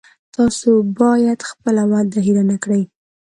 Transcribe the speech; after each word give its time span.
تاسو 0.35 0.69
باید 1.01 1.39
خپله 1.49 1.83
وعده 1.91 2.17
هیره 2.25 2.43
نه 2.51 2.57
کړی 2.63 2.81